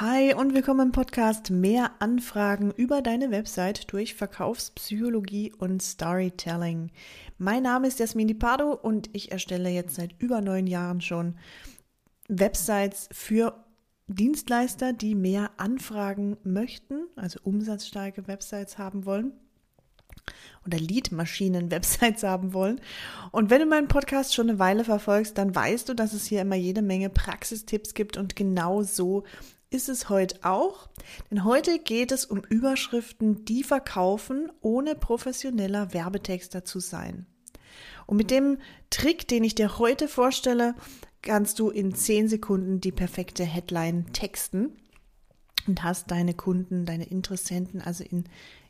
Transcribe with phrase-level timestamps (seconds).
[0.00, 6.92] Hi und willkommen im Podcast Mehr Anfragen über deine Website durch Verkaufspsychologie und Storytelling.
[7.36, 11.34] Mein Name ist Jasmini Pardo und ich erstelle jetzt seit über neun Jahren schon
[12.28, 13.64] Websites für
[14.06, 19.32] Dienstleister, die mehr Anfragen möchten, also umsatzstarke Websites haben wollen
[20.64, 22.80] oder Leadmaschinen-Websites haben wollen.
[23.32, 26.42] Und wenn du meinen Podcast schon eine Weile verfolgst, dann weißt du, dass es hier
[26.42, 29.24] immer jede Menge Praxistipps gibt und genau so
[29.70, 30.88] ist es heute auch,
[31.30, 37.26] denn heute geht es um Überschriften, die verkaufen, ohne professioneller Werbetexter zu sein.
[38.06, 38.58] Und mit dem
[38.90, 40.74] Trick, den ich dir heute vorstelle,
[41.20, 44.70] kannst du in 10 Sekunden die perfekte Headline texten
[45.66, 48.24] und hast deine Kunden, deine Interessenten also in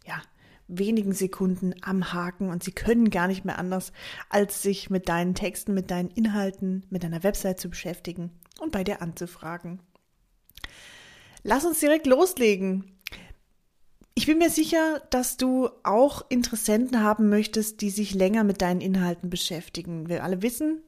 [0.04, 0.20] ja,
[0.66, 3.92] wenigen Sekunden am Haken und sie können gar nicht mehr anders,
[4.28, 8.30] als sich mit deinen Texten, mit deinen Inhalten, mit deiner Website zu beschäftigen
[8.60, 9.80] und bei dir anzufragen.
[11.48, 12.84] Lass uns direkt loslegen.
[14.12, 18.82] Ich bin mir sicher, dass du auch Interessenten haben möchtest, die sich länger mit deinen
[18.82, 20.10] Inhalten beschäftigen.
[20.10, 20.82] Wir alle wissen,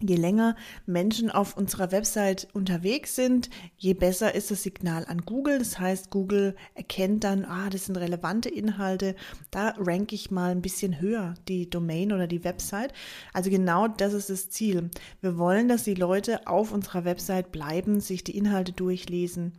[0.00, 0.56] Je länger
[0.86, 5.58] Menschen auf unserer Website unterwegs sind, je besser ist das Signal an Google.
[5.60, 9.14] Das heißt, Google erkennt dann, ah, das sind relevante Inhalte.
[9.52, 12.92] Da ranke ich mal ein bisschen höher die Domain oder die Website.
[13.32, 14.90] Also genau das ist das Ziel.
[15.20, 19.52] Wir wollen, dass die Leute auf unserer Website bleiben, sich die Inhalte durchlesen.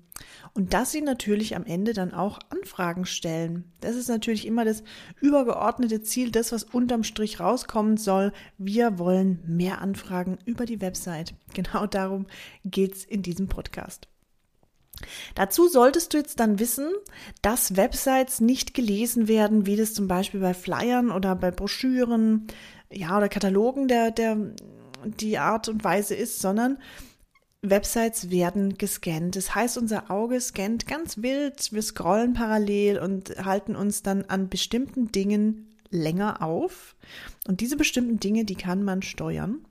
[0.53, 3.65] Und dass sie natürlich am Ende dann auch Anfragen stellen.
[3.81, 4.83] Das ist natürlich immer das
[5.19, 8.31] übergeordnete Ziel, das, was unterm Strich rauskommen soll.
[8.57, 11.33] Wir wollen mehr Anfragen über die Website.
[11.53, 12.27] Genau darum
[12.65, 14.07] geht es in diesem Podcast.
[15.35, 16.89] Dazu solltest du jetzt dann wissen,
[17.41, 22.47] dass Websites nicht gelesen werden, wie das zum Beispiel bei Flyern oder bei Broschüren,
[22.91, 24.37] ja, oder Katalogen der, der,
[25.05, 26.77] die Art und Weise ist, sondern
[27.61, 29.35] Websites werden gescannt.
[29.35, 34.49] Das heißt, unser Auge scannt ganz wild, wir scrollen parallel und halten uns dann an
[34.49, 36.95] bestimmten Dingen länger auf.
[37.47, 39.65] Und diese bestimmten Dinge, die kann man steuern,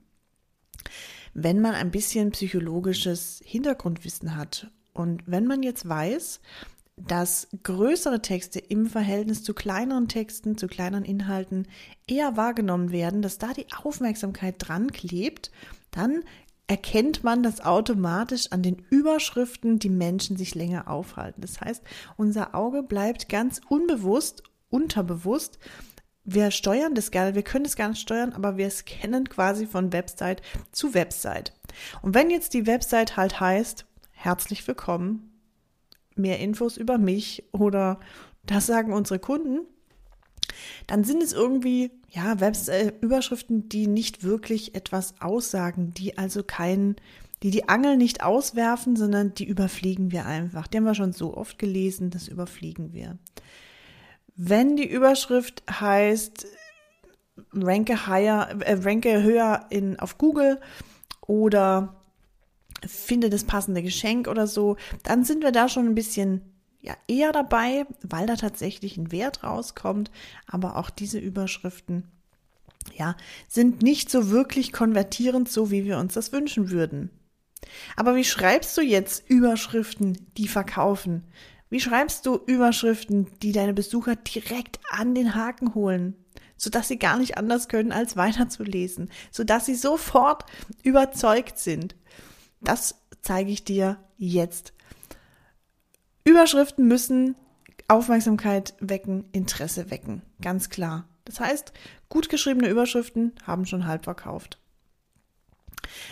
[1.33, 4.71] wenn man ein bisschen psychologisches Hintergrundwissen hat.
[4.93, 6.39] Und wenn man jetzt weiß,
[6.97, 11.67] dass größere Texte im Verhältnis zu kleineren Texten, zu kleineren Inhalten
[12.07, 15.51] eher wahrgenommen werden, dass da die Aufmerksamkeit dran klebt,
[15.91, 16.23] dann
[16.67, 21.41] erkennt man das automatisch an den Überschriften, die Menschen sich länger aufhalten.
[21.41, 21.83] Das heißt,
[22.17, 25.59] unser Auge bleibt ganz unbewusst, unterbewusst.
[26.25, 29.93] Wir steuern das gerne, wir können es gar nicht steuern, aber wir scannen quasi von
[29.93, 30.41] Website
[30.71, 31.53] zu Website.
[32.01, 35.31] Und wenn jetzt die Website halt heißt, herzlich willkommen,
[36.15, 37.99] mehr Infos über mich oder
[38.43, 39.59] das sagen unsere Kunden,
[40.87, 42.91] dann sind es irgendwie ja Webs äh,
[43.49, 46.95] die nicht wirklich etwas aussagen, die also kein
[47.43, 50.65] die die Angel nicht auswerfen, sondern die überfliegen wir einfach.
[50.65, 53.19] Die haben wir schon so oft gelesen, das überfliegen wir.
[54.35, 56.47] Wenn die Überschrift heißt
[57.53, 60.59] ranke higher, äh, ranke höher in auf Google
[61.25, 62.01] oder
[62.85, 66.41] finde das passende Geschenk oder so, dann sind wir da schon ein bisschen
[66.81, 70.11] ja eher dabei, weil da tatsächlich ein Wert rauskommt.
[70.47, 72.11] Aber auch diese Überschriften,
[72.95, 73.15] ja,
[73.47, 77.09] sind nicht so wirklich konvertierend, so wie wir uns das wünschen würden.
[77.95, 81.23] Aber wie schreibst du jetzt Überschriften, die verkaufen?
[81.75, 86.15] Wie schreibst du Überschriften, die deine Besucher direkt an den Haken holen,
[86.55, 90.45] sodass sie gar nicht anders können, als weiterzulesen, sodass sie sofort
[90.83, 91.97] überzeugt sind?
[92.61, 94.71] Das zeige ich dir jetzt.
[96.23, 97.35] Überschriften müssen
[97.89, 100.21] Aufmerksamkeit wecken, Interesse wecken.
[100.41, 101.09] Ganz klar.
[101.25, 101.73] Das heißt,
[102.07, 104.59] gut geschriebene Überschriften haben schon halb verkauft.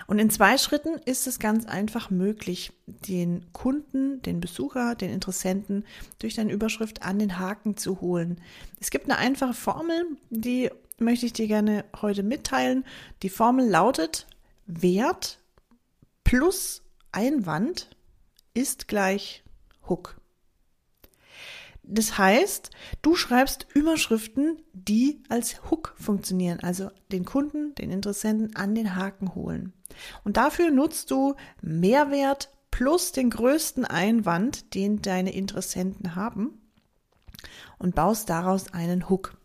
[0.08, 5.86] Und in zwei Schritten ist es ganz einfach möglich, den Kunden, den Besucher, den Interessenten
[6.20, 8.42] durch deine Überschrift an den Haken zu holen.
[8.80, 10.70] Es gibt eine einfache Formel, die
[11.00, 12.86] möchte ich dir gerne heute mitteilen.
[13.22, 14.28] Die Formel lautet
[14.66, 15.40] Wert
[16.24, 16.82] plus
[17.12, 17.90] Einwand
[18.54, 19.44] ist gleich
[19.88, 20.20] Hook.
[21.84, 22.70] Das heißt,
[23.02, 29.36] du schreibst Überschriften, die als Hook funktionieren, also den Kunden, den Interessenten an den Haken
[29.36, 29.74] holen.
[30.24, 36.62] Und dafür nutzt du Mehrwert plus den größten Einwand, den deine Interessenten haben
[37.78, 39.38] und baust daraus einen Hook.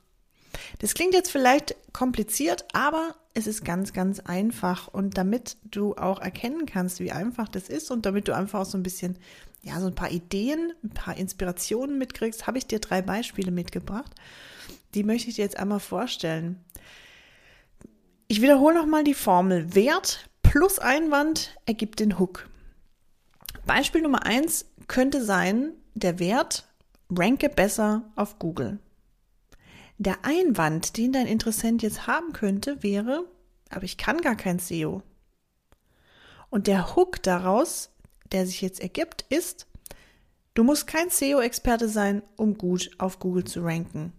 [0.79, 4.89] Das klingt jetzt vielleicht kompliziert, aber es ist ganz, ganz einfach.
[4.89, 8.67] Und damit du auch erkennen kannst, wie einfach das ist und damit du einfach auch
[8.67, 9.19] so ein bisschen,
[9.63, 14.13] ja, so ein paar Ideen, ein paar Inspirationen mitkriegst, habe ich dir drei Beispiele mitgebracht.
[14.95, 16.65] Die möchte ich dir jetzt einmal vorstellen.
[18.29, 19.75] Ich wiederhole nochmal die Formel.
[19.75, 22.49] Wert plus Einwand ergibt den Hook.
[23.67, 26.69] Beispiel Nummer eins könnte sein, der Wert
[27.11, 28.79] ranke besser auf Google.
[29.99, 33.25] Der Einwand, den dein Interessent jetzt haben könnte, wäre,
[33.69, 35.03] aber ich kann gar kein SEO.
[36.51, 37.91] Und der Hook daraus,
[38.33, 39.67] der sich jetzt ergibt, ist,
[40.55, 44.13] du musst kein SEO-Experte sein, um gut auf Google zu ranken.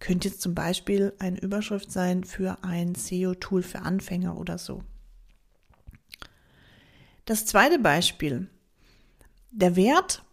[0.00, 4.82] Könnte jetzt zum Beispiel eine Überschrift sein für ein SEO-Tool für Anfänger oder so.
[7.24, 8.48] Das zweite Beispiel.
[9.50, 10.24] Der Wert,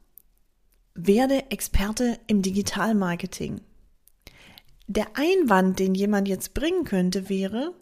[0.94, 3.62] werde Experte im Digitalmarketing.
[4.88, 7.74] Der Einwand, den jemand jetzt bringen könnte, wäre,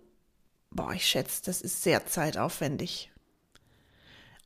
[0.69, 3.11] boah, ich schätze, das ist sehr zeitaufwendig.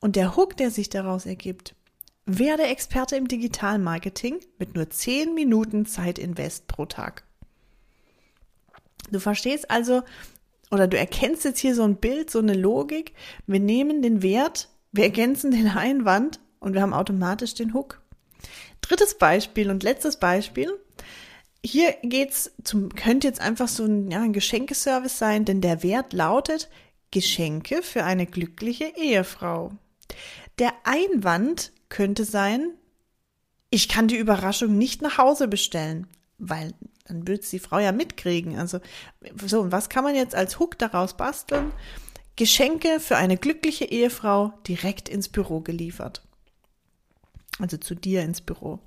[0.04, 1.76] Und der Hook, der sich daraus ergibt,
[2.26, 7.24] werde Experte im Digitalmarketing mit nur 10 Minuten Zeitinvest pro Tag.
[9.10, 10.02] Du verstehst also,
[10.72, 13.14] oder du erkennst jetzt hier so ein Bild, so eine Logik.
[13.48, 18.02] Wir nehmen den Wert, wir ergänzen den Einwand und wir haben automatisch den Hook.
[18.82, 20.70] Drittes Beispiel und letztes Beispiel.
[21.64, 26.12] Hier geht's zum, könnte jetzt einfach so ein, ja, ein Geschenkeservice sein, denn der Wert
[26.12, 26.70] lautet
[27.10, 29.72] Geschenke für eine glückliche Ehefrau.
[30.60, 32.74] Der Einwand könnte sein,
[33.70, 36.08] ich kann die Überraschung nicht nach Hause bestellen,
[36.38, 36.74] weil
[37.06, 38.58] dann würde die Frau ja mitkriegen.
[38.58, 38.80] Also,
[39.46, 41.72] so, und was kann man jetzt als Hook daraus basteln?
[42.36, 46.24] Geschenke für eine glückliche Ehefrau direkt ins Büro geliefert.
[47.60, 48.80] Also zu dir ins Büro.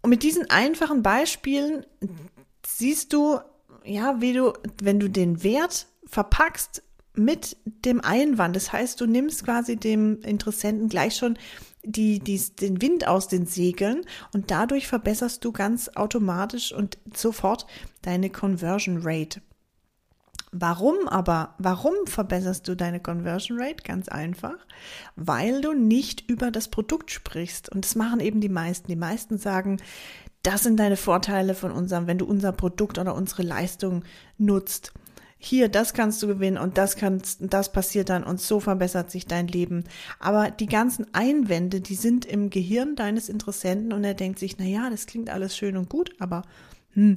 [0.00, 1.84] Und mit diesen einfachen Beispielen
[2.66, 3.38] siehst du,
[3.84, 4.52] ja, wie du,
[4.82, 6.82] wenn du den Wert verpackst
[7.14, 11.38] mit dem Einwand, das heißt, du nimmst quasi dem Interessenten gleich schon
[11.84, 17.66] die, die, den Wind aus den Segeln und dadurch verbesserst du ganz automatisch und sofort
[18.02, 19.42] deine Conversion Rate.
[20.56, 23.82] Warum aber, warum verbesserst du deine Conversion Rate?
[23.82, 24.56] Ganz einfach,
[25.16, 27.68] weil du nicht über das Produkt sprichst.
[27.70, 28.86] Und das machen eben die meisten.
[28.86, 29.78] Die meisten sagen,
[30.44, 34.04] das sind deine Vorteile von unserem, wenn du unser Produkt oder unsere Leistung
[34.38, 34.92] nutzt
[35.44, 39.26] hier, das kannst du gewinnen und das kannst, das passiert dann und so verbessert sich
[39.26, 39.84] dein Leben.
[40.18, 44.64] Aber die ganzen Einwände, die sind im Gehirn deines Interessenten und er denkt sich, na
[44.64, 46.42] ja, das klingt alles schön und gut, aber
[46.92, 47.14] hm.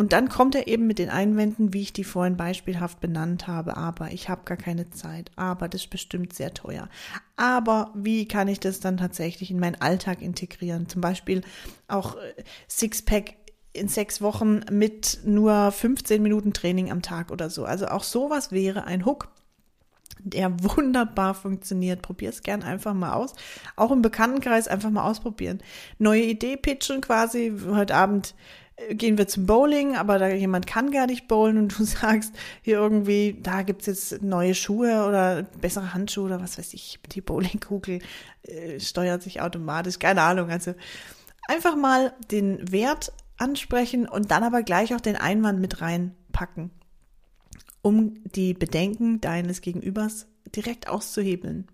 [0.00, 3.76] Und dann kommt er eben mit den Einwänden, wie ich die vorhin beispielhaft benannt habe.
[3.76, 5.30] Aber ich habe gar keine Zeit.
[5.36, 6.88] Aber das ist bestimmt sehr teuer.
[7.36, 10.88] Aber wie kann ich das dann tatsächlich in meinen Alltag integrieren?
[10.88, 11.42] Zum Beispiel
[11.86, 12.32] auch äh,
[12.66, 13.39] Sixpack
[13.72, 17.64] in sechs Wochen mit nur 15 Minuten Training am Tag oder so.
[17.64, 19.28] Also auch sowas wäre ein Hook,
[20.18, 22.02] der wunderbar funktioniert.
[22.02, 23.34] Probier es gern einfach mal aus.
[23.76, 25.60] Auch im Bekanntenkreis einfach mal ausprobieren.
[25.98, 27.52] Neue Idee pitchen quasi.
[27.70, 28.34] Heute Abend
[28.76, 32.34] äh, gehen wir zum Bowling, aber da jemand kann gar nicht bowlen und du sagst
[32.62, 37.20] hier irgendwie, da gibt's jetzt neue Schuhe oder bessere Handschuhe oder was weiß ich, die
[37.20, 38.00] Bowlingkugel
[38.42, 40.50] äh, steuert sich automatisch, keine Ahnung.
[40.50, 40.74] Also
[41.48, 46.70] einfach mal den Wert ansprechen und dann aber gleich auch den Einwand mit reinpacken,
[47.82, 51.66] um die Bedenken deines Gegenübers direkt auszuhebeln.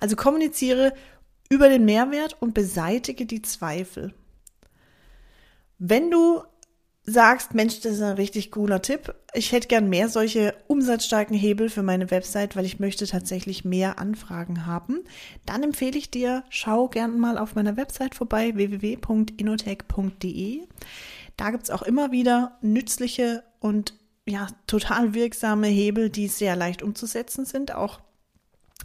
[0.00, 0.92] Also kommuniziere
[1.48, 4.14] über den Mehrwert und beseitige die Zweifel.
[5.78, 6.42] Wenn du
[7.10, 9.14] sagst, Mensch, das ist ein richtig cooler Tipp.
[9.32, 13.98] Ich hätte gern mehr solche umsatzstarken Hebel für meine Website, weil ich möchte tatsächlich mehr
[13.98, 15.00] Anfragen haben.
[15.46, 20.60] Dann empfehle ich dir, schau gern mal auf meiner Website vorbei, www.inotech.de.
[21.36, 23.94] Da gibt's auch immer wieder nützliche und
[24.26, 28.00] ja, total wirksame Hebel, die sehr leicht umzusetzen sind, auch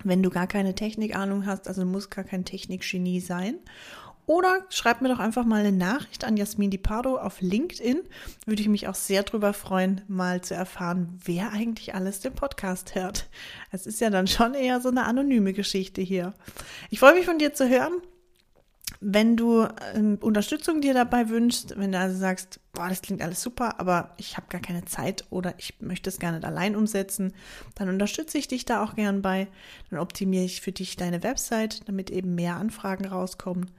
[0.04, 3.58] wenn du gar keine Technikahnung hast, also muss gar kein Technikgenie sein.
[4.26, 8.02] Oder schreib mir doch einfach mal eine Nachricht an Jasmin Di Pardo auf LinkedIn.
[8.46, 12.96] Würde ich mich auch sehr drüber freuen, mal zu erfahren, wer eigentlich alles den Podcast
[12.96, 13.30] hört.
[13.72, 16.34] Es ist ja dann schon eher so eine anonyme Geschichte hier.
[16.90, 17.94] Ich freue mich von dir zu hören.
[19.02, 23.42] Wenn du ähm, Unterstützung dir dabei wünschst, wenn du also sagst, boah, das klingt alles
[23.42, 27.34] super, aber ich habe gar keine Zeit oder ich möchte es gar nicht allein umsetzen,
[27.76, 29.48] dann unterstütze ich dich da auch gern bei.
[29.90, 33.72] Dann optimiere ich für dich deine Website, damit eben mehr Anfragen rauskommen.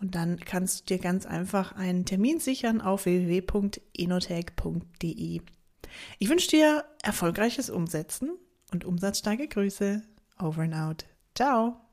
[0.00, 5.40] Und dann kannst du dir ganz einfach einen Termin sichern auf www.enotech.de.
[6.18, 8.36] Ich wünsche dir erfolgreiches Umsetzen
[8.72, 10.02] und umsatzstarke Grüße.
[10.38, 11.06] Over and out.
[11.34, 11.83] Ciao.